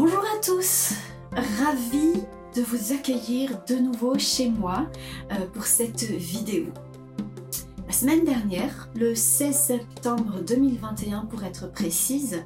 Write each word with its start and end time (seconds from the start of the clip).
Bonjour 0.00 0.20
à 0.20 0.40
tous, 0.40 0.92
ravi 1.32 2.22
de 2.54 2.62
vous 2.62 2.92
accueillir 2.92 3.60
de 3.68 3.74
nouveau 3.74 4.16
chez 4.16 4.48
moi 4.48 4.86
euh, 5.32 5.44
pour 5.52 5.64
cette 5.64 6.04
vidéo. 6.04 6.66
La 7.84 7.92
semaine 7.92 8.24
dernière, 8.24 8.90
le 8.94 9.16
16 9.16 9.56
septembre 9.56 10.40
2021 10.46 11.22
pour 11.22 11.42
être 11.42 11.72
précise, 11.72 12.44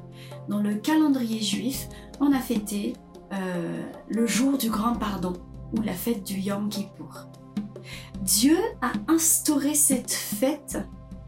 dans 0.49 0.61
le 0.61 0.73
calendrier 0.73 1.41
juif, 1.41 1.89
on 2.19 2.31
a 2.31 2.39
fêté 2.39 2.93
euh, 3.33 3.83
le 4.09 4.25
jour 4.25 4.57
du 4.57 4.71
grand 4.71 4.95
pardon 4.95 5.33
ou 5.77 5.81
la 5.83 5.93
fête 5.93 6.23
du 6.23 6.39
Yom 6.39 6.69
Kippour. 6.69 7.27
Dieu 8.23 8.57
a 8.81 8.93
instauré 9.07 9.75
cette 9.75 10.11
fête 10.11 10.79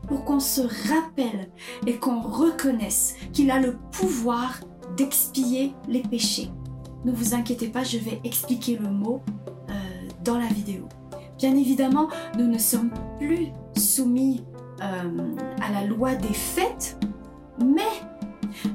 pour 0.08 0.26
qu'on 0.26 0.40
se 0.40 0.62
rappelle 0.62 1.52
et 1.86 1.98
qu'on 1.98 2.22
reconnaisse 2.22 3.14
qu'il 3.32 3.52
a 3.52 3.60
le 3.60 3.78
pouvoir 3.92 4.60
d'expier 4.96 5.74
les 5.88 6.02
péchés. 6.02 6.50
Ne 7.04 7.12
vous 7.12 7.36
inquiétez 7.36 7.68
pas, 7.68 7.84
je 7.84 7.98
vais 7.98 8.20
expliquer 8.24 8.78
le 8.78 8.90
mot 8.90 9.22
euh, 9.70 9.74
dans 10.24 10.38
la 10.38 10.48
vidéo. 10.48 10.88
Bien 11.38 11.56
évidemment, 11.56 12.08
nous 12.38 12.48
ne 12.48 12.58
sommes 12.58 12.92
plus 13.20 13.50
soumis 13.78 14.44
euh, 14.82 15.36
à 15.62 15.72
la 15.72 15.86
loi 15.86 16.16
des 16.16 16.34
fêtes, 16.34 16.98
mais 17.64 17.82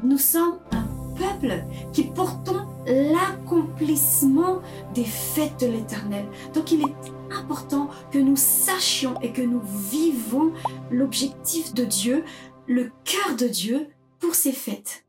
nous 0.02 0.18
sommes 0.18 0.58
un 0.72 0.84
peuple 1.16 1.64
qui 1.92 2.04
portons 2.04 2.66
l'accomplissement 2.86 4.60
des 4.94 5.04
fêtes 5.04 5.60
de 5.60 5.66
l'Éternel. 5.66 6.26
Donc 6.54 6.72
il 6.72 6.82
est 6.82 7.34
important 7.34 7.88
que 8.10 8.18
nous 8.18 8.36
sachions 8.36 9.14
et 9.22 9.32
que 9.32 9.42
nous 9.42 9.62
vivons 9.90 10.52
l'objectif 10.90 11.74
de 11.74 11.84
Dieu, 11.84 12.24
le 12.66 12.90
cœur 13.04 13.36
de 13.36 13.48
Dieu 13.48 13.88
pour 14.18 14.34
ces 14.34 14.52
fêtes. 14.52 15.04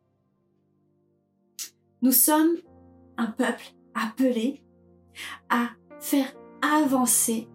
Nous 2.04 2.12
sommes 2.12 2.58
un 3.18 3.28
peuple 3.28 3.64
appelé 3.94 4.64
à 5.50 5.70
faire 6.00 6.34
avancer 6.62 7.48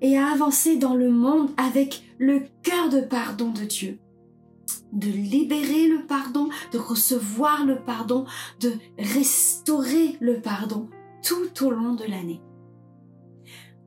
et 0.00 0.16
à 0.16 0.28
avancer 0.28 0.76
dans 0.76 0.94
le 0.94 1.10
monde 1.10 1.50
avec 1.56 2.04
le 2.18 2.44
cœur 2.62 2.88
de 2.88 3.00
pardon 3.00 3.50
de 3.50 3.64
Dieu. 3.64 3.98
De 4.92 5.08
libérer 5.08 5.88
le 5.88 6.06
pardon, 6.06 6.48
de 6.72 6.78
recevoir 6.78 7.66
le 7.66 7.82
pardon, 7.82 8.26
de 8.60 8.74
restaurer 8.96 10.16
le 10.20 10.40
pardon 10.40 10.88
tout 11.22 11.64
au 11.64 11.70
long 11.70 11.94
de 11.94 12.04
l'année. 12.04 12.40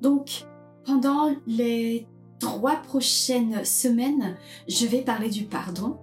Donc, 0.02 0.46
pendant 0.86 1.34
les 1.48 2.08
trois 2.40 2.76
prochaines 2.76 3.64
semaines, 3.64 4.36
je 4.68 4.86
vais 4.86 5.02
parler 5.02 5.30
du 5.30 5.46
pardon. 5.46 5.98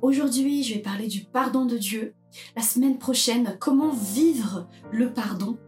aujourd'hui, 0.00 0.62
je 0.62 0.74
vais 0.74 0.80
parler 0.80 1.08
du 1.08 1.24
pardon 1.24 1.66
de 1.66 1.76
Dieu. 1.76 2.14
La 2.56 2.62
semaine 2.62 2.98
prochaine, 2.98 3.56
comment 3.60 3.90
vivre 3.90 4.68
le 4.92 5.12
pardon. 5.12 5.58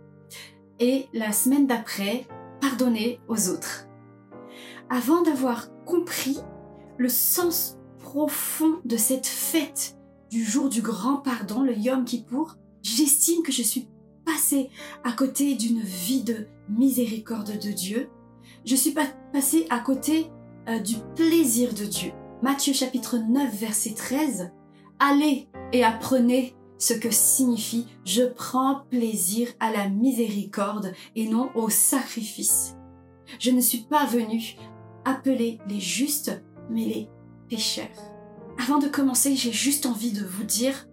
Et 0.79 1.07
la 1.13 1.33
semaine 1.33 1.67
d'après, 1.67 2.27
pardonner 2.61 3.21
aux 3.29 3.49
autres. 3.49 3.87
Avant 4.91 5.23
d'avoir 5.23 5.69
compris 5.85 6.39
le 6.99 7.09
sens 7.09 7.79
profond 7.99 8.81
de 8.85 8.97
cette 8.97 9.27
fête 9.27 9.97
du 10.31 10.45
jour 10.45 10.69
du 10.69 10.83
grand 10.83 11.17
pardon, 11.17 11.63
le 11.63 11.77
Yom 11.77 12.05
Kippour, 12.05 12.57
j'estime 12.83 13.43
que 13.43 13.53
je 13.53 13.63
suis 13.63 13.89
passée 14.25 14.71
à 15.05 15.13
côté 15.13 15.55
d'une 15.55 15.81
vie 15.81 16.23
de 16.23 16.47
miséricorde 16.69 17.59
de 17.59 17.71
Dieu 17.71 18.11
je 18.67 18.75
suis 18.75 18.91
pas 18.91 19.07
passée 19.33 19.65
à 19.71 19.79
côté 19.79 20.27
euh, 20.69 20.81
du 20.81 20.97
plaisir 21.15 21.73
de 21.73 21.85
Dieu. 21.85 22.11
Matthieu 22.43 22.73
chapitre 22.73 23.17
9 23.17 23.55
verset 23.55 23.95
13. 23.95 24.51
Allez 24.99 25.47
et 25.73 25.85
apprenez 25.85 26.56
ce 26.79 26.95
que 26.95 27.11
signifie 27.11 27.87
je 28.05 28.23
prends 28.23 28.83
plaisir 28.91 29.49
à 29.61 29.71
la 29.73 29.89
miséricorde 29.89 30.93
et 31.15 31.29
non 31.29 31.51
au 31.55 31.69
sacrifice. 31.69 32.77
Je 33.39 33.51
ne 33.51 33.61
suis 33.61 33.83
pas 33.83 34.07
venu 34.07 34.57
appeler 35.05 35.59
les 35.69 35.81
justes, 35.81 36.43
mais 36.71 36.85
les 36.85 37.09
pécheurs. 37.49 37.87
Avant 38.59 38.79
de 38.79 38.89
commencer, 38.89 39.37
j'ai 39.37 39.53
juste 39.53 39.87
envie 39.87 40.13
de 40.13 40.25
vous 40.25 40.45
dire, 40.45 40.89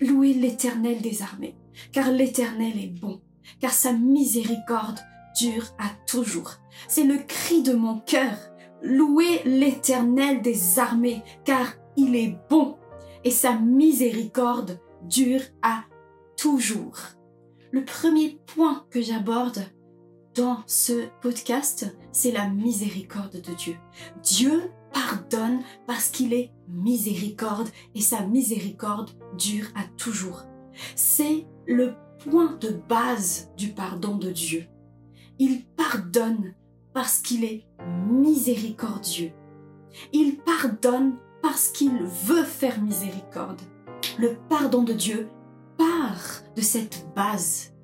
louez 0.00 0.34
l'Éternel 0.34 1.00
des 1.00 1.22
armées, 1.22 1.56
car 1.92 2.10
l'Éternel 2.10 2.78
est 2.78 3.00
bon, 3.00 3.20
car 3.60 3.72
sa 3.72 3.92
miséricorde 3.92 5.00
dure 5.38 5.66
à 5.78 5.88
toujours. 6.06 6.56
C'est 6.88 7.04
le 7.04 7.18
cri 7.18 7.62
de 7.62 7.72
mon 7.72 8.00
cœur. 8.00 8.36
Louez 8.82 9.42
l'Éternel 9.44 10.42
des 10.42 10.78
armées, 10.78 11.22
car 11.44 11.74
il 11.96 12.16
est 12.16 12.36
bon 12.48 12.76
et 13.24 13.30
sa 13.30 13.54
miséricorde 13.54 14.80
dure 15.02 15.42
à 15.62 15.84
toujours. 16.36 16.96
Le 17.72 17.84
premier 17.84 18.40
point 18.46 18.84
que 18.90 19.00
j'aborde 19.00 19.62
dans 20.34 20.58
ce 20.66 21.06
podcast, 21.20 21.96
c'est 22.12 22.32
la 22.32 22.48
miséricorde 22.48 23.40
de 23.40 23.54
Dieu. 23.54 23.76
Dieu 24.22 24.70
pardonne 24.92 25.60
parce 25.86 26.08
qu'il 26.08 26.32
est 26.32 26.52
miséricorde 26.68 27.68
et 27.94 28.00
sa 28.00 28.22
miséricorde 28.22 29.10
dure 29.36 29.66
à 29.76 29.84
toujours. 29.96 30.44
C'est 30.96 31.46
le 31.66 31.94
point 32.24 32.56
de 32.60 32.70
base 32.88 33.50
du 33.56 33.68
pardon 33.68 34.16
de 34.16 34.30
Dieu. 34.30 34.66
Il 35.38 35.64
pardonne 35.64 36.54
parce 36.92 37.18
qu'il 37.18 37.44
est 37.44 37.66
miséricordieux. 38.10 39.32
Il 40.12 40.38
pardonne 40.38 41.16
parce 41.50 41.70
qu'il 41.70 42.04
veut 42.04 42.44
faire 42.44 42.80
miséricorde. 42.80 43.60
Le 44.20 44.36
pardon 44.48 44.84
de 44.84 44.92
Dieu 44.92 45.28
part 45.76 46.44
de 46.54 46.60
cette 46.60 47.08
base. 47.16 47.74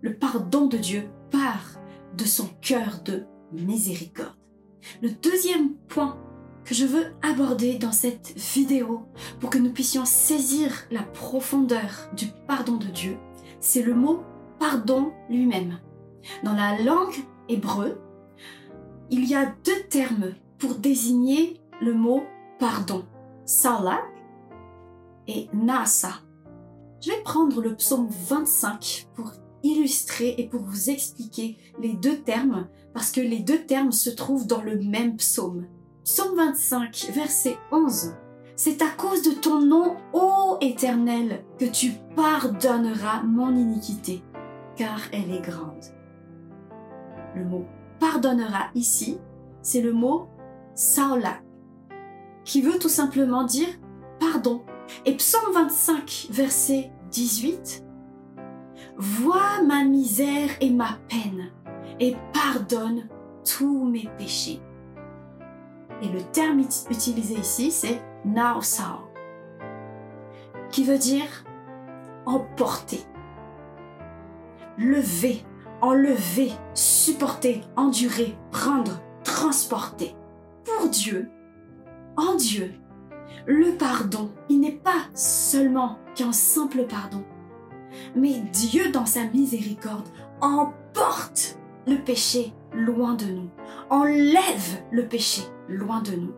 Le 0.00 0.16
pardon 0.16 0.66
de 0.66 0.76
Dieu 0.76 1.08
part 1.32 1.80
de 2.16 2.22
son 2.22 2.46
cœur 2.60 3.00
de 3.04 3.24
miséricorde. 3.50 4.36
Le 5.02 5.10
deuxième 5.10 5.74
point 5.88 6.16
que 6.64 6.72
je 6.72 6.86
veux 6.86 7.16
aborder 7.20 7.78
dans 7.78 7.90
cette 7.90 8.32
vidéo 8.36 9.08
pour 9.40 9.50
que 9.50 9.58
nous 9.58 9.72
puissions 9.72 10.04
saisir 10.04 10.70
la 10.92 11.02
profondeur 11.02 12.08
du 12.16 12.26
pardon 12.46 12.76
de 12.76 12.86
Dieu, 12.86 13.18
c'est 13.58 13.82
le 13.82 13.94
mot 13.94 14.22
pardon 14.60 15.12
lui-même. 15.28 15.80
Dans 16.44 16.54
la 16.54 16.80
langue 16.80 17.16
hébreu, 17.48 18.00
il 19.10 19.24
y 19.28 19.34
a 19.34 19.46
deux 19.64 19.82
termes 19.90 20.34
pour 20.58 20.76
désigner 20.76 21.60
le 21.80 21.92
mot 21.92 22.22
pardon. 22.60 23.04
Salak 23.46 24.02
et 25.28 25.48
Nasa. 25.54 26.14
Je 27.00 27.10
vais 27.12 27.22
prendre 27.22 27.62
le 27.62 27.76
psaume 27.76 28.08
25 28.10 29.06
pour 29.14 29.30
illustrer 29.62 30.34
et 30.38 30.48
pour 30.48 30.62
vous 30.62 30.90
expliquer 30.90 31.56
les 31.80 31.92
deux 31.92 32.18
termes 32.18 32.66
parce 32.92 33.12
que 33.12 33.20
les 33.20 33.38
deux 33.38 33.64
termes 33.64 33.92
se 33.92 34.10
trouvent 34.10 34.48
dans 34.48 34.62
le 34.62 34.80
même 34.80 35.16
psaume. 35.16 35.66
Psaume 36.04 36.36
25, 36.36 37.10
verset 37.14 37.56
11. 37.70 38.14
C'est 38.56 38.82
à 38.82 38.88
cause 38.88 39.22
de 39.22 39.32
ton 39.32 39.60
nom, 39.60 39.96
ô 40.12 40.56
Éternel, 40.60 41.44
que 41.56 41.66
tu 41.66 41.92
pardonneras 42.16 43.22
mon 43.22 43.54
iniquité, 43.54 44.24
car 44.74 45.00
elle 45.12 45.30
est 45.30 45.42
grande. 45.42 45.84
Le 47.36 47.44
mot 47.44 47.64
pardonnera 48.00 48.70
ici, 48.74 49.18
c'est 49.62 49.82
le 49.82 49.92
mot 49.92 50.26
saola, 50.74 51.38
qui 52.46 52.62
veut 52.62 52.78
tout 52.78 52.88
simplement 52.88 53.44
dire 53.44 53.68
pardon. 54.18 54.62
Et 55.04 55.16
psaume 55.16 55.52
25, 55.52 56.28
verset 56.30 56.90
18, 57.10 57.84
Vois 58.96 59.62
ma 59.66 59.84
misère 59.84 60.48
et 60.60 60.70
ma 60.70 60.98
peine, 61.08 61.50
et 62.00 62.16
pardonne 62.32 63.08
tous 63.44 63.84
mes 63.84 64.08
péchés. 64.16 64.60
Et 66.02 66.08
le 66.08 66.22
terme 66.32 66.60
utilisé 66.60 67.34
ici, 67.34 67.70
c'est 67.70 68.00
naosao, 68.24 69.10
qui 70.70 70.84
veut 70.84 70.98
dire 70.98 71.44
emporter, 72.26 73.00
lever, 74.78 75.44
enlever, 75.80 76.52
supporter, 76.74 77.62
endurer, 77.76 78.36
prendre, 78.52 79.00
transporter. 79.24 80.14
Pour 80.64 80.88
Dieu, 80.88 81.30
en 82.16 82.34
Dieu, 82.34 82.72
le 83.46 83.72
pardon, 83.76 84.32
il 84.48 84.60
n'est 84.60 84.72
pas 84.72 85.06
seulement 85.14 85.98
qu'un 86.14 86.32
simple 86.32 86.86
pardon, 86.86 87.24
mais 88.14 88.40
Dieu 88.52 88.90
dans 88.90 89.06
sa 89.06 89.24
miséricorde 89.24 90.08
emporte 90.40 91.58
le 91.86 91.96
péché 91.96 92.52
loin 92.72 93.14
de 93.14 93.26
nous, 93.26 93.50
enlève 93.90 94.82
le 94.90 95.06
péché 95.06 95.42
loin 95.68 96.02
de 96.02 96.12
nous. 96.12 96.34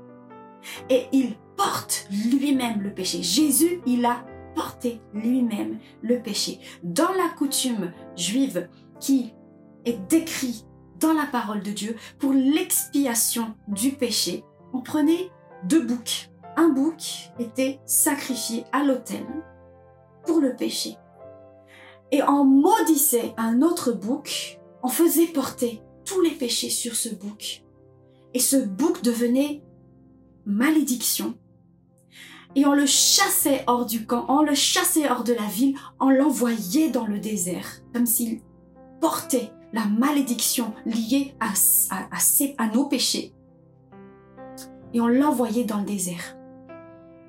Et 0.90 1.06
il 1.12 1.34
porte 1.56 2.06
lui-même 2.10 2.82
le 2.82 2.92
péché. 2.92 3.22
Jésus, 3.22 3.80
il 3.86 4.04
a 4.04 4.24
porté 4.54 5.00
lui-même 5.14 5.78
le 6.02 6.20
péché. 6.20 6.60
Dans 6.82 7.12
la 7.12 7.28
coutume 7.36 7.92
juive, 8.16 8.68
qui 9.00 9.32
est 9.84 9.98
décrit 10.08 10.64
dans 11.00 11.12
la 11.12 11.26
parole 11.26 11.62
de 11.62 11.70
Dieu 11.70 11.96
pour 12.18 12.32
l'expiation 12.32 13.54
du 13.68 13.92
péché, 13.92 14.44
on 14.72 14.80
prenait 14.80 15.30
deux 15.64 15.84
boucs. 15.84 16.30
Un 16.56 16.68
bouc 16.70 17.30
était 17.38 17.80
sacrifié 17.86 18.64
à 18.72 18.82
l'autel 18.82 19.24
pour 20.26 20.40
le 20.40 20.56
péché. 20.56 20.96
Et 22.10 22.22
on 22.22 22.44
maudissait 22.44 23.34
un 23.36 23.62
autre 23.62 23.92
bouc, 23.92 24.58
on 24.82 24.88
faisait 24.88 25.26
porter 25.26 25.82
tous 26.04 26.20
les 26.20 26.30
péchés 26.30 26.70
sur 26.70 26.94
ce 26.94 27.10
bouc. 27.10 27.64
Et 28.34 28.40
ce 28.40 28.56
bouc 28.56 29.02
devenait 29.02 29.62
malédiction. 30.46 31.34
Et 32.54 32.64
on 32.64 32.72
le 32.72 32.86
chassait 32.86 33.62
hors 33.66 33.84
du 33.84 34.06
camp, 34.06 34.24
on 34.28 34.42
le 34.42 34.54
chassait 34.54 35.08
hors 35.08 35.22
de 35.22 35.34
la 35.34 35.46
ville, 35.46 35.76
on 36.00 36.08
l'envoyait 36.08 36.90
dans 36.90 37.06
le 37.06 37.20
désert, 37.20 37.82
comme 37.92 38.06
s'il 38.06 38.40
portait 39.00 39.50
la 39.72 39.84
malédiction 39.84 40.72
liée 40.86 41.34
à, 41.40 41.52
à 41.90 42.66
nos 42.68 42.86
péchés. 42.86 43.34
Et 44.94 45.00
on 45.00 45.08
l'envoyait 45.08 45.64
dans 45.64 45.78
le 45.78 45.86
désert. 45.86 46.36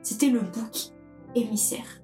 C'était 0.01 0.29
le 0.29 0.41
bouc 0.41 0.91
émissaire. 1.35 2.01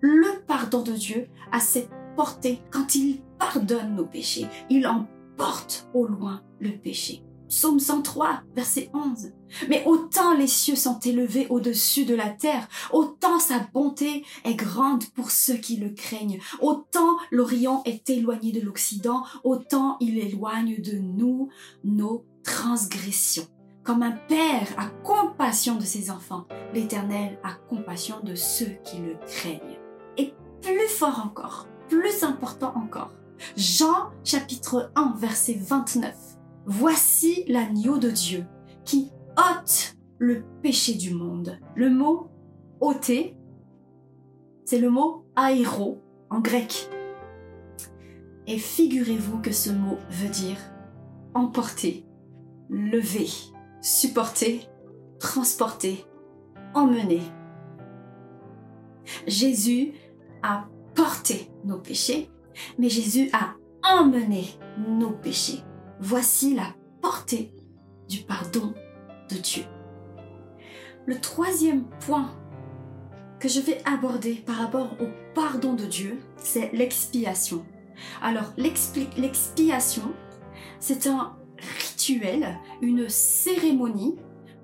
Le 0.00 0.44
pardon 0.46 0.82
de 0.82 0.92
Dieu 0.92 1.28
a 1.52 1.60
cette 1.60 1.90
portée 2.16 2.60
quand 2.70 2.94
il 2.94 3.20
pardonne 3.38 3.96
nos 3.96 4.06
péchés. 4.06 4.46
Il 4.68 4.86
emporte 4.86 5.88
au 5.94 6.06
loin 6.06 6.42
le 6.58 6.70
péché. 6.70 7.24
Psaume 7.48 7.80
103, 7.80 8.42
verset 8.54 8.90
11. 8.94 9.32
Mais 9.68 9.82
autant 9.84 10.34
les 10.34 10.46
cieux 10.46 10.76
sont 10.76 11.00
élevés 11.00 11.48
au-dessus 11.50 12.04
de 12.04 12.14
la 12.14 12.28
terre, 12.30 12.68
autant 12.92 13.40
sa 13.40 13.58
bonté 13.74 14.24
est 14.44 14.54
grande 14.54 15.04
pour 15.16 15.32
ceux 15.32 15.56
qui 15.56 15.76
le 15.76 15.90
craignent. 15.90 16.38
Autant 16.60 17.18
l'Orient 17.32 17.82
est 17.86 18.08
éloigné 18.08 18.52
de 18.52 18.60
l'Occident, 18.60 19.24
autant 19.42 19.96
il 19.98 20.18
éloigne 20.18 20.80
de 20.80 20.96
nous 20.98 21.48
nos 21.82 22.24
transgressions. 22.44 23.48
Comme 23.90 24.04
un 24.04 24.16
père 24.28 24.68
a 24.76 24.86
compassion 25.02 25.74
de 25.74 25.82
ses 25.82 26.12
enfants, 26.12 26.46
l'Éternel 26.72 27.40
a 27.42 27.54
compassion 27.68 28.20
de 28.22 28.36
ceux 28.36 28.76
qui 28.84 28.98
le 28.98 29.16
craignent. 29.26 29.80
Et 30.16 30.32
plus 30.62 30.86
fort 30.86 31.20
encore, 31.24 31.66
plus 31.88 32.22
important 32.22 32.72
encore, 32.76 33.12
Jean 33.56 34.12
chapitre 34.22 34.92
1 34.94 35.16
verset 35.18 35.58
29. 35.60 36.14
Voici 36.66 37.42
l'agneau 37.48 37.98
de 37.98 38.10
Dieu 38.10 38.46
qui 38.84 39.10
ôte 39.36 39.96
le 40.18 40.44
péché 40.62 40.94
du 40.94 41.12
monde. 41.12 41.58
Le 41.74 41.90
mot 41.90 42.30
ôter, 42.78 43.36
c'est 44.66 44.78
le 44.78 44.90
mot 44.90 45.24
aéro 45.34 46.00
en 46.30 46.38
grec. 46.38 46.88
Et 48.46 48.58
figurez-vous 48.58 49.40
que 49.40 49.50
ce 49.50 49.70
mot 49.70 49.98
veut 50.10 50.28
dire 50.28 50.58
emporter, 51.34 52.06
lever, 52.68 53.26
supporter, 53.80 54.68
transporter, 55.18 56.06
emmener. 56.74 57.22
Jésus 59.26 59.92
a 60.42 60.66
porté 60.94 61.50
nos 61.64 61.78
péchés, 61.78 62.30
mais 62.78 62.88
Jésus 62.88 63.30
a 63.32 63.54
emmené 63.82 64.44
nos 64.78 65.10
péchés. 65.10 65.62
Voici 66.00 66.54
la 66.54 66.74
portée 67.00 67.52
du 68.08 68.18
pardon 68.22 68.74
de 69.30 69.36
Dieu. 69.36 69.64
Le 71.06 71.18
troisième 71.20 71.84
point 72.00 72.30
que 73.38 73.48
je 73.48 73.60
vais 73.60 73.82
aborder 73.86 74.34
par 74.34 74.56
rapport 74.56 74.96
au 75.00 75.06
pardon 75.34 75.74
de 75.74 75.86
Dieu, 75.86 76.18
c'est 76.36 76.72
l'expiation. 76.72 77.64
Alors, 78.22 78.52
l'expiation, 78.56 80.12
c'est 80.78 81.06
un 81.06 81.36
une 82.80 83.08
cérémonie 83.08 84.16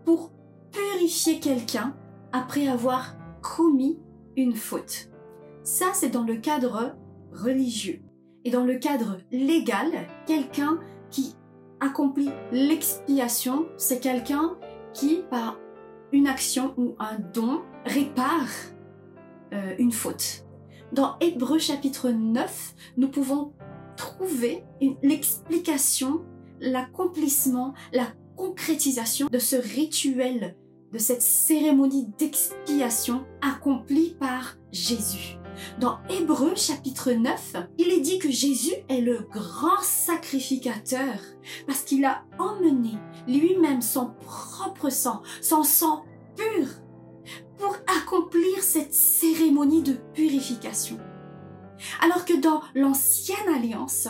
pour 0.05 0.31
purifier 0.73 1.41
quelqu'un 1.41 1.95
après 2.33 2.69
avoir 2.69 3.17
commis 3.43 3.99
une 4.37 4.55
faute. 4.55 5.11
Ça, 5.63 5.87
c'est 5.93 6.11
dans 6.11 6.23
le 6.23 6.37
cadre 6.37 6.97
religieux. 7.33 8.01
Et 8.45 8.51
dans 8.51 8.65
le 8.65 8.79
cadre 8.79 9.19
légal, 9.33 10.07
quelqu'un 10.27 10.79
qui 11.11 11.35
accomplit 11.81 12.31
l'expiation, 12.53 13.67
c'est 13.77 14.01
quelqu'un 14.01 14.57
qui, 14.93 15.23
par 15.31 15.59
une 16.13 16.29
action 16.29 16.73
ou 16.77 16.95
un 16.99 17.19
don, 17.35 17.63
répare 17.85 18.49
euh, 19.53 19.75
une 19.79 19.93
faute. 19.93 20.45
Dans 20.93 21.17
Hébreu 21.21 21.59
chapitre 21.59 22.11
9, 22.11 22.75
nous 22.97 23.09
pouvons 23.09 23.53
trouver 23.97 24.63
l'explication 25.03 26.25
l'accomplissement, 26.61 27.75
la 27.93 28.07
concrétisation 28.37 29.29
de 29.31 29.39
ce 29.39 29.57
rituel, 29.57 30.57
de 30.93 30.99
cette 30.99 31.23
cérémonie 31.23 32.09
d'expiation 32.19 33.25
accomplie 33.43 34.17
par 34.19 34.57
Jésus. 34.73 35.39
Dans 35.81 35.99
Hébreu 36.11 36.55
chapitre 36.55 37.13
9, 37.13 37.57
il 37.79 37.89
est 37.89 38.01
dit 38.01 38.19
que 38.19 38.31
Jésus 38.31 38.75
est 38.89 39.01
le 39.01 39.27
grand 39.33 39.81
sacrificateur 39.83 41.19
parce 41.67 41.83
qu'il 41.83 42.05
a 42.05 42.25
emmené 42.39 42.99
lui-même 43.27 43.81
son 43.81 44.11
propre 44.21 44.91
sang, 44.91 45.23
son 45.41 45.63
sang 45.63 46.05
pur, 46.37 46.67
pour 47.59 47.75
accomplir 48.01 48.63
cette 48.63 48.93
cérémonie 48.93 49.83
de 49.83 49.95
purification. 50.15 50.99
Alors 52.03 52.25
que 52.25 52.39
dans 52.39 52.61
l'ancienne 52.75 53.49
alliance, 53.55 54.09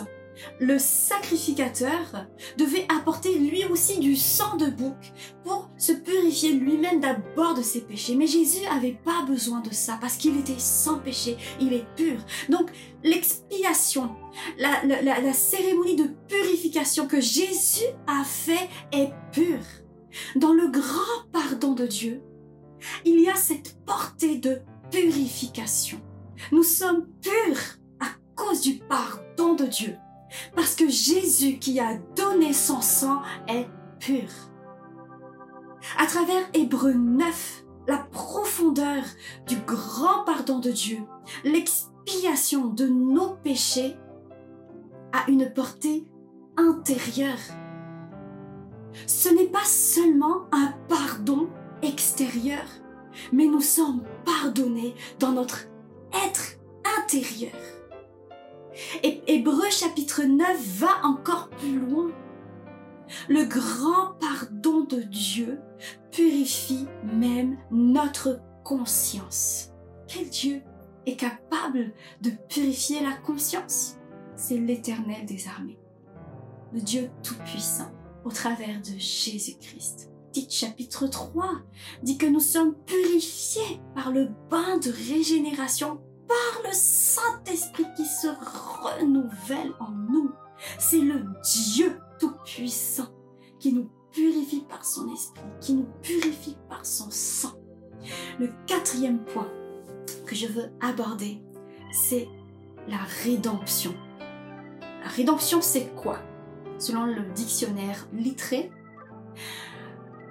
le 0.59 0.77
sacrificateur 0.79 2.27
devait 2.57 2.85
apporter 2.95 3.37
lui 3.37 3.65
aussi 3.65 3.99
du 3.99 4.15
sang 4.15 4.57
de 4.57 4.67
bouc 4.67 4.95
pour 5.43 5.69
se 5.77 5.91
purifier 5.91 6.53
lui-même 6.53 6.99
d'abord 6.99 7.53
de 7.53 7.61
ses 7.61 7.81
péchés. 7.81 8.15
Mais 8.15 8.27
Jésus 8.27 8.63
n'avait 8.63 8.99
pas 9.03 9.23
besoin 9.27 9.61
de 9.61 9.73
ça 9.73 9.97
parce 9.99 10.17
qu'il 10.17 10.37
était 10.37 10.59
sans 10.59 10.99
péché, 10.99 11.37
il 11.59 11.73
est 11.73 11.85
pur. 11.95 12.19
Donc 12.49 12.71
l'expiation, 13.03 14.15
la, 14.57 14.83
la 14.83 15.33
cérémonie 15.33 15.95
de 15.95 16.09
purification 16.27 17.07
que 17.07 17.21
Jésus 17.21 17.85
a 18.07 18.23
fait 18.23 18.69
est 18.91 19.11
pure. 19.31 19.65
Dans 20.35 20.53
le 20.53 20.67
grand 20.69 21.27
pardon 21.31 21.73
de 21.73 21.85
Dieu, 21.85 22.21
il 23.05 23.19
y 23.21 23.29
a 23.29 23.35
cette 23.35 23.77
portée 23.85 24.37
de 24.37 24.61
purification. 24.91 26.01
Nous 26.51 26.63
sommes 26.63 27.07
purs 27.21 27.79
à 27.99 28.07
cause 28.35 28.61
du 28.61 28.79
pardon 28.79 29.55
de 29.55 29.65
Dieu. 29.65 29.95
Parce 30.55 30.75
que 30.75 30.89
Jésus 30.89 31.59
qui 31.59 31.79
a 31.79 31.97
donné 32.15 32.53
son 32.53 32.81
sang 32.81 33.21
est 33.47 33.67
pur. 33.99 34.29
À 35.97 36.05
travers 36.05 36.43
Hébreu 36.53 36.93
9, 36.93 37.63
la 37.87 37.97
profondeur 37.97 39.03
du 39.47 39.57
grand 39.57 40.23
pardon 40.25 40.59
de 40.59 40.71
Dieu, 40.71 40.99
l'expiation 41.43 42.67
de 42.67 42.87
nos 42.87 43.35
péchés 43.35 43.95
a 45.13 45.29
une 45.29 45.51
portée 45.53 46.05
intérieure. 46.57 47.37
Ce 49.05 49.29
n'est 49.29 49.47
pas 49.47 49.63
seulement 49.63 50.47
un 50.51 50.73
pardon 50.89 51.47
extérieur, 51.81 52.65
mais 53.31 53.45
nous 53.45 53.61
sommes 53.61 54.03
pardonnés 54.25 54.95
dans 55.19 55.31
notre 55.31 55.67
être 56.25 56.57
intérieur. 56.99 57.76
Et 59.03 59.21
Hébreu 59.27 59.69
chapitre 59.69 60.23
9 60.23 60.79
va 60.79 61.05
encore 61.05 61.49
plus 61.49 61.79
loin. 61.79 62.11
Le 63.29 63.45
grand 63.45 64.13
pardon 64.19 64.81
de 64.81 65.01
Dieu 65.01 65.59
purifie 66.11 66.87
même 67.03 67.57
notre 67.71 68.41
conscience. 68.63 69.71
Quel 70.07 70.29
Dieu 70.29 70.61
est 71.05 71.15
capable 71.15 71.93
de 72.21 72.31
purifier 72.49 73.01
la 73.01 73.13
conscience? 73.13 73.97
C'est 74.35 74.57
l'Éternel 74.57 75.25
des 75.25 75.47
armées, 75.47 75.79
le 76.73 76.81
Dieu 76.81 77.09
Tout-Puissant, 77.23 77.91
au 78.23 78.29
travers 78.29 78.81
de 78.81 78.97
Jésus-Christ. 78.97 80.11
Tite 80.31 80.53
chapitre 80.53 81.07
3 81.07 81.49
dit 82.03 82.17
que 82.17 82.27
nous 82.27 82.41
sommes 82.41 82.75
purifiés 82.85 83.79
par 83.95 84.11
le 84.11 84.29
bain 84.49 84.77
de 84.77 84.91
régénération 84.91 85.99
par 86.27 86.61
le 86.63 86.71
Saint-Esprit 86.73 87.85
qui 87.95 88.05
se 88.05 88.27
renouvelle 88.27 89.73
en 89.79 89.91
nous. 89.91 90.31
C'est 90.79 90.99
le 90.99 91.25
Dieu 91.43 91.99
Tout-Puissant 92.19 93.07
qui 93.59 93.73
nous 93.73 93.89
purifie 94.11 94.65
par 94.67 94.85
son 94.85 95.11
esprit, 95.13 95.41
qui 95.61 95.73
nous 95.73 95.87
purifie 96.01 96.57
par 96.69 96.85
son 96.85 97.09
sang. 97.11 97.53
Le 98.39 98.49
quatrième 98.65 99.23
point 99.25 99.49
que 100.25 100.35
je 100.35 100.47
veux 100.47 100.71
aborder, 100.81 101.41
c'est 101.91 102.27
la 102.87 102.99
rédemption. 103.23 103.93
La 105.03 105.09
rédemption, 105.09 105.61
c'est 105.61 105.93
quoi? 105.95 106.19
Selon 106.79 107.05
le 107.05 107.23
dictionnaire 107.33 108.07
littré, 108.13 108.71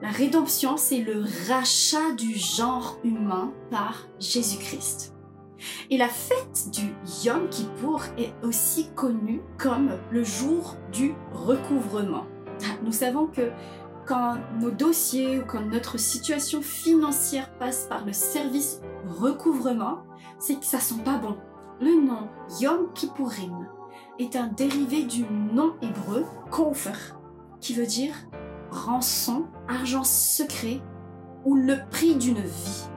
la 0.03 0.11
rédemption, 0.11 0.77
c'est 0.77 1.01
le 1.01 1.25
rachat 1.49 2.13
du 2.13 2.35
genre 2.35 2.99
humain 3.03 3.53
par 3.71 4.07
Jésus-Christ. 4.21 5.16
Et 5.91 5.97
la 5.97 6.09
fête 6.09 6.71
du 6.73 6.95
Yom 7.25 7.49
Kippour 7.49 8.03
est 8.19 8.33
aussi 8.43 8.89
connue 8.95 9.41
comme 9.59 9.91
le 10.11 10.25
jour 10.25 10.77
du 10.93 11.15
recouvrement. 11.33 12.25
Nous 12.83 12.93
savons 12.93 13.27
que 13.27 13.51
quand 14.07 14.37
nos 14.61 14.71
dossiers 14.71 15.39
ou 15.39 15.45
quand 15.47 15.65
notre 15.65 15.99
situation 15.99 16.63
financière 16.63 17.51
passe 17.59 17.87
par 17.89 18.05
le 18.05 18.13
service 18.13 18.81
recouvrement, 19.07 19.99
c'est 20.39 20.59
que 20.59 20.65
ça 20.65 20.79
sent 20.79 21.03
pas 21.05 21.19
bon. 21.19 21.37
Le 21.81 22.07
nom 22.07 22.29
Yom 22.61 22.93
Kippourim 22.95 23.69
est 24.19 24.37
un 24.37 24.47
dérivé 24.47 25.03
du 25.03 25.25
nom 25.53 25.75
hébreu 25.83 26.25
Kofer, 26.51 27.17
qui 27.61 27.75
veut 27.75 27.87
dire 27.87 28.15
rançon, 28.71 29.47
argent 29.69 30.05
secret 30.05 30.81
ou 31.45 31.55
le 31.55 31.77
prix 31.91 32.15
d'une 32.15 32.41
vie. 32.41 32.89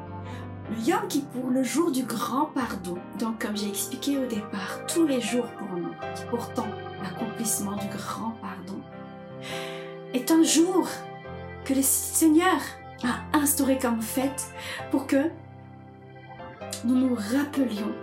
Le 0.69 0.77
Yom 0.87 1.07
Kippour, 1.07 1.49
le 1.49 1.63
jour 1.63 1.91
du 1.91 2.03
grand 2.03 2.45
pardon, 2.45 2.97
donc 3.17 3.41
comme 3.41 3.57
j'ai 3.57 3.69
expliqué 3.69 4.17
au 4.17 4.27
départ, 4.27 4.79
tous 4.87 5.07
les 5.07 5.19
jours 5.19 5.47
pour 5.57 5.75
nous, 5.75 5.89
pourtant 6.29 6.67
l'accomplissement 7.01 7.75
du 7.75 7.87
grand 7.87 8.35
pardon, 8.39 8.79
est 10.13 10.29
un 10.31 10.43
jour 10.43 10.87
que 11.65 11.73
le 11.73 11.81
Seigneur 11.81 12.59
a 13.03 13.37
instauré 13.37 13.79
comme 13.79 14.01
fête 14.01 14.51
pour 14.91 15.07
que 15.07 15.31
nous 16.85 16.95
nous 16.95 17.15
rappelions 17.15 17.93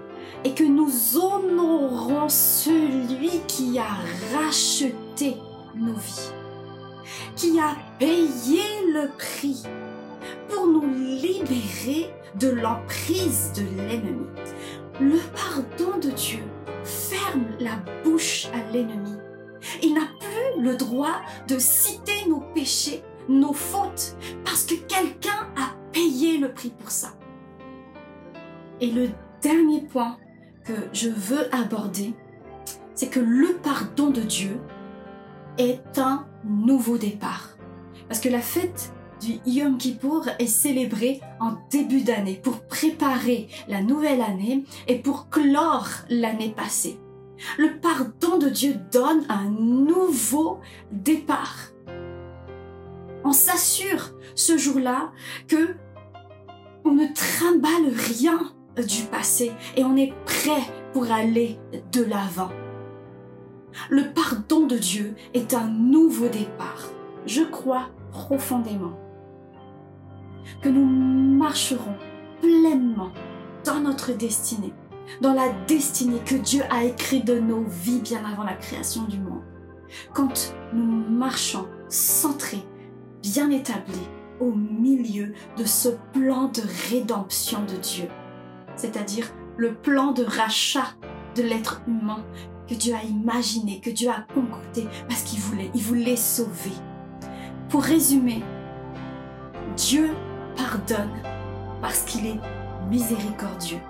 et 0.45 0.53
que 0.53 0.65
nous 0.65 1.17
honorons 1.17 2.29
celui 2.29 3.41
qui 3.47 3.79
a 3.79 3.97
racheté 4.37 5.37
nos 5.77 5.95
vies, 5.95 6.33
qui 7.37 7.61
a 7.61 7.77
payé 7.99 8.63
le 8.93 9.09
prix 9.17 9.63
pour 10.49 10.67
nous 10.67 10.87
libérer 10.87 12.13
de 12.39 12.49
l'emprise 12.49 13.53
de 13.55 13.63
l'ennemi. 13.77 14.27
Le 15.01 15.19
pardon 15.35 15.99
de 15.99 16.11
Dieu 16.11 16.43
ferme 16.85 17.47
la 17.61 17.77
bouche 18.05 18.49
à 18.55 18.73
l'ennemi. 18.73 19.17
Il 19.83 19.95
n'a 19.95 20.07
plus 20.21 20.63
le 20.63 20.77
droit 20.77 21.21
de 21.49 21.59
citer 21.59 22.29
nos 22.29 22.41
péchés, 22.55 23.03
nos 23.29 23.53
fautes, 23.53 24.17
parce 24.45 24.65
que 24.65 24.75
quelqu'un 24.75 25.49
a 25.57 25.75
payé 25.93 26.39
le 26.39 26.53
prix 26.53 26.71
pour 26.71 26.91
ça. 26.91 27.15
Et 28.81 28.91
le 28.91 29.09
dernier 29.43 29.83
point 29.83 30.17
que 30.65 30.75
je 30.93 31.09
veux 31.09 31.55
aborder, 31.55 32.15
c'est 32.95 33.09
que 33.09 33.21
le 33.21 33.55
pardon 33.63 34.11
de 34.11 34.21
Dieu 34.21 34.59
est 35.59 35.99
un 35.99 36.27
nouveau 36.45 36.99
départ. 36.99 37.57
Parce 38.09 38.21
que 38.21 38.29
la 38.29 38.41
fête 38.41 38.93
Yom 39.47 39.79
Kippour 39.79 40.27
est 40.39 40.47
célébrée 40.47 41.21
en 41.41 41.55
début 41.71 42.03
d'année 42.03 42.41
pour 42.43 42.61
préparer 42.67 43.49
la 43.69 43.83
nouvelle 43.83 44.21
année 44.21 44.65
et 44.89 44.99
pour 44.99 45.29
clore 45.29 45.89
l'année 46.09 46.53
passée. 46.57 46.99
Le 47.59 47.79
pardon 47.81 48.39
de 48.39 48.49
Dieu 48.49 48.77
donne 48.93 49.25
un 49.29 49.49
nouveau 49.51 50.61
départ. 50.91 51.57
On 53.25 53.33
s'assure 53.33 54.13
ce 54.35 54.57
jour-là 54.57 55.13
que 55.49 55.75
on 56.85 56.93
ne 56.93 57.07
trimballe 57.13 57.93
rien 57.93 58.53
du 58.77 59.03
passé 59.11 59.53
et 59.77 59.85
on 59.85 59.97
est 59.97 60.15
prêt 60.25 60.63
pour 60.93 61.11
aller 61.11 61.59
de 61.93 62.03
l'avant. 62.05 62.51
Le 63.91 64.13
pardon 64.13 64.67
de 64.67 64.77
Dieu 64.77 65.15
est 65.35 65.53
un 65.53 65.67
nouveau 65.67 66.29
départ. 66.29 66.91
Je 67.27 67.43
crois 67.43 67.91
profondément 68.13 68.97
que 70.63 70.69
nous 70.69 70.85
marcherons 70.85 71.97
pleinement 72.41 73.13
dans 73.65 73.81
notre 73.81 74.13
destinée, 74.13 74.73
dans 75.21 75.33
la 75.33 75.49
destinée 75.67 76.21
que 76.25 76.35
Dieu 76.35 76.63
a 76.71 76.85
écrite 76.85 77.27
de 77.27 77.39
nos 77.39 77.65
vies 77.65 78.01
bien 78.01 78.25
avant 78.25 78.45
la 78.45 78.55
création 78.55 79.05
du 79.05 79.19
monde. 79.19 79.43
Quand 80.13 80.55
nous 80.73 80.85
marchons 80.85 81.67
centrés, 81.89 82.65
bien 83.23 83.51
établis, 83.51 84.09
au 84.41 84.53
milieu 84.53 85.33
de 85.57 85.65
ce 85.65 85.89
plan 86.13 86.49
de 86.49 86.63
rédemption 86.91 87.65
de 87.65 87.77
Dieu, 87.77 88.09
c'est-à-dire 88.77 89.33
le 89.57 89.75
plan 89.75 90.13
de 90.13 90.25
rachat 90.25 90.95
de 91.35 91.43
l'être 91.43 91.83
humain 91.87 92.25
que 92.69 92.75
Dieu 92.75 92.95
a 92.95 93.03
imaginé, 93.03 93.81
que 93.81 93.91
Dieu 93.91 94.11
a 94.11 94.27
concocté 94.35 94.87
parce 95.09 95.23
qu'il 95.23 95.41
voulait, 95.41 95.71
il 95.75 95.83
voulait 95.83 96.17
sauver. 96.17 96.73
Pour 97.69 97.83
résumer, 97.83 98.43
Dieu 99.77 100.11
pardonne 100.57 101.11
parce 101.81 102.03
qu'il 102.03 102.27
est 102.27 102.41
miséricordieux. 102.91 103.81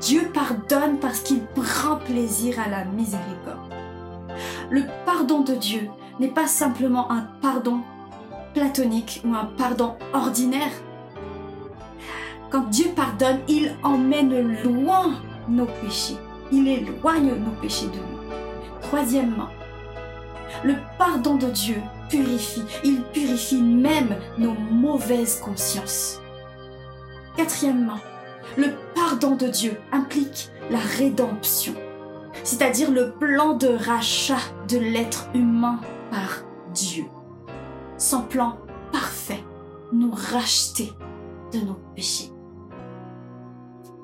Dieu 0.00 0.30
pardonne 0.32 0.98
parce 0.98 1.20
qu'il 1.20 1.44
prend 1.44 1.96
plaisir 1.96 2.58
à 2.60 2.68
la 2.68 2.84
miséricorde. 2.84 3.72
Le 4.70 4.82
pardon 5.06 5.40
de 5.40 5.54
Dieu 5.54 5.88
n'est 6.20 6.28
pas 6.28 6.46
simplement 6.46 7.10
un 7.10 7.26
pardon 7.40 7.80
platonique 8.52 9.22
ou 9.24 9.34
un 9.34 9.46
pardon 9.56 9.96
ordinaire. 10.12 10.72
Quand 12.50 12.68
Dieu 12.70 12.86
pardonne, 12.94 13.40
il 13.48 13.74
emmène 13.82 14.62
loin 14.62 15.14
nos 15.48 15.66
péchés. 15.66 16.16
Il 16.52 16.68
éloigne 16.68 17.34
nos 17.34 17.60
péchés 17.60 17.86
de 17.86 17.96
nous. 17.96 18.80
Troisièmement, 18.82 19.48
le 20.62 20.74
pardon 20.98 21.34
de 21.36 21.46
Dieu 21.46 21.76
Il 22.84 23.02
purifie 23.12 23.60
même 23.60 24.16
nos 24.38 24.54
mauvaises 24.54 25.40
consciences. 25.40 26.20
Quatrièmement, 27.36 27.98
le 28.56 28.68
pardon 28.94 29.34
de 29.34 29.48
Dieu 29.48 29.80
implique 29.90 30.50
la 30.70 30.78
rédemption, 30.78 31.74
c'est-à-dire 32.44 32.92
le 32.92 33.12
plan 33.12 33.54
de 33.56 33.66
rachat 33.66 34.38
de 34.68 34.78
l'être 34.78 35.28
humain 35.34 35.80
par 36.12 36.44
Dieu. 36.72 37.06
Son 37.98 38.22
plan 38.22 38.58
parfait, 38.92 39.42
nous 39.92 40.12
racheter 40.12 40.92
de 41.52 41.58
nos 41.58 41.78
péchés. 41.96 42.30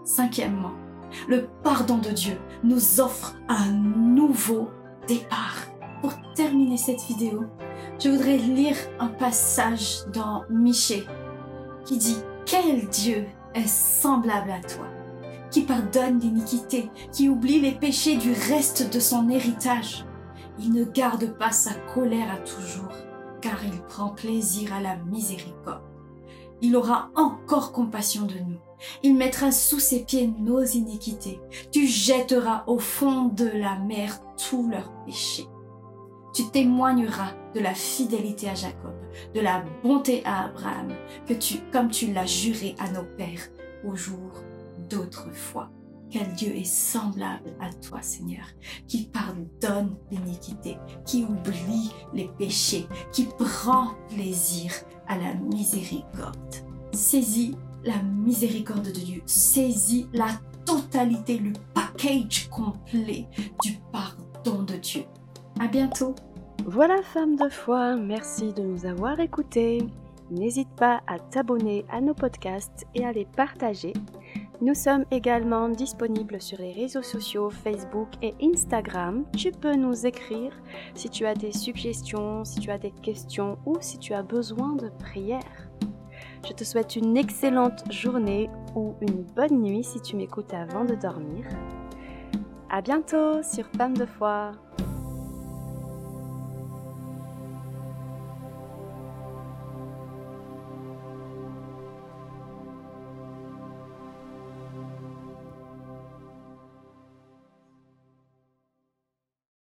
Cinquièmement, 0.04 0.72
le 1.28 1.48
pardon 1.62 1.98
de 1.98 2.10
Dieu 2.10 2.36
nous 2.64 3.00
offre 3.00 3.36
un 3.48 3.70
nouveau 3.70 4.68
départ. 5.06 5.56
Pour 6.00 6.14
terminer 6.34 6.78
cette 6.78 7.02
vidéo, 7.02 7.44
je 8.02 8.09
voudrais 8.09 8.38
lire 8.38 8.76
un 8.99 9.09
passage 9.09 10.07
dans 10.12 10.45
Michée 10.49 11.07
qui 11.85 11.99
dit 11.99 12.16
Quel 12.47 12.88
Dieu 12.88 13.26
est 13.54 13.69
semblable 13.69 14.50
à 14.50 14.61
toi, 14.61 14.87
qui 15.50 15.62
pardonne 15.62 16.19
l'iniquité, 16.19 16.90
qui 17.12 17.28
oublie 17.28 17.61
les 17.61 17.73
péchés 17.73 18.16
du 18.16 18.33
reste 18.33 18.92
de 18.92 19.00
son 19.00 19.28
héritage. 19.28 20.07
Il 20.59 20.73
ne 20.73 20.85
garde 20.85 21.37
pas 21.37 21.52
sa 21.52 21.75
colère 21.95 22.33
à 22.33 22.38
toujours, 22.38 22.92
car 23.42 23.62
il 23.64 23.83
prend 23.83 24.09
plaisir 24.09 24.73
à 24.73 24.80
la 24.80 24.97
miséricorde. 24.97 25.83
Il 26.62 26.76
aura 26.76 27.11
encore 27.14 27.73
compassion 27.73 28.25
de 28.25 28.35
nous. 28.35 28.61
Il 29.02 29.14
mettra 29.14 29.52
sous 29.52 29.80
ses 29.80 30.04
pieds 30.04 30.33
nos 30.38 30.62
iniquités. 30.62 31.40
Tu 31.71 31.87
jetteras 31.87 32.64
au 32.66 32.78
fond 32.78 33.25
de 33.25 33.47
la 33.47 33.78
mer 33.78 34.21
tous 34.37 34.69
leurs 34.69 34.92
péchés. 35.04 35.49
Tu 36.32 36.49
témoigneras 36.50 37.32
de 37.54 37.60
la 37.60 37.75
fidélité 37.75 38.49
à 38.49 38.54
Jacob, 38.54 38.94
de 39.34 39.40
la 39.40 39.64
bonté 39.82 40.22
à 40.25 40.44
Abraham, 40.44 40.94
que 41.26 41.34
tu, 41.34 41.58
comme 41.72 41.90
tu 41.90 42.12
l'as 42.12 42.26
juré 42.26 42.75
à 42.78 42.90
nos 42.90 43.04
pères 43.16 43.49
au 43.84 43.96
jour 43.96 44.32
d'autrefois. 44.88 45.70
Quel 46.10 46.32
Dieu 46.34 46.56
est 46.56 46.64
semblable 46.64 47.54
à 47.60 47.72
toi, 47.72 48.02
Seigneur, 48.02 48.44
qui 48.88 49.04
pardonne 49.04 49.96
l'iniquité, 50.10 50.76
qui 51.06 51.25
oublie 51.25 51.92
les 52.12 52.28
péchés, 52.37 52.87
qui 53.12 53.28
prend 53.38 53.94
plaisir 54.08 54.72
à 55.06 55.16
la 55.16 55.34
miséricorde. 55.34 56.37
Saisis 56.92 57.56
la 57.84 58.02
miséricorde 58.02 58.87
de 58.87 58.90
Dieu, 58.90 59.22
saisis 59.25 60.08
la 60.12 60.28
totalité, 60.66 61.38
le 61.38 61.52
package 61.75 62.49
complet 62.50 63.28
du 63.62 63.78
pardon 63.92 64.64
de 64.64 64.75
Dieu. 64.75 65.04
À 65.59 65.66
bientôt. 65.66 66.14
Voilà, 66.66 67.02
femme 67.02 67.37
de 67.37 67.49
foi, 67.49 67.97
merci 67.97 68.52
de 68.52 68.62
nous 68.62 68.87
avoir 68.87 69.19
écoutés. 69.19 69.78
N'hésite 70.30 70.69
pas 70.76 71.00
à 71.07 71.19
t'abonner 71.19 71.85
à 71.90 72.00
nos 72.00 72.14
podcasts 72.14 72.87
et 72.95 73.04
à 73.04 73.12
les 73.12 73.25
partager. 73.25 73.92
Nous 74.61 74.75
sommes 74.75 75.07
également 75.11 75.71
disponibles 75.71 76.40
sur 76.40 76.59
les 76.59 76.73
réseaux 76.73 77.02
sociaux 77.02 77.49
Facebook 77.49 78.09
et 78.21 78.35
Instagram. 78.42 79.25
Tu 79.37 79.50
peux 79.50 79.75
nous 79.75 80.07
écrire 80.07 80.52
si 80.95 81.09
tu 81.09 81.25
as 81.25 81.35
des 81.35 81.52
suggestions, 81.52 82.45
si 82.45 82.61
tu 82.61 82.71
as 82.71 82.78
des 82.78 82.90
questions 82.90 83.59
ou 83.64 83.78
si 83.80 83.99
tu 83.99 84.12
as 84.12 84.23
besoin 84.23 84.76
de 84.76 84.90
prière. 84.99 85.71
Je 86.47 86.52
te 86.52 86.64
souhaite 86.64 86.95
une 86.97 87.16
excellente 87.16 87.90
journée 87.90 88.50
ou 88.76 88.95
une 89.00 89.25
bonne 89.35 89.62
nuit 89.62 89.83
si 89.83 90.00
tu 90.00 90.14
m'écoutes 90.16 90.52
avant 90.52 90.85
de 90.85 90.95
dormir. 90.95 91.47
À 92.69 92.83
bientôt 92.83 93.42
sur 93.42 93.66
Femme 93.76 93.97
de 93.97 94.07
foi. 94.07 94.52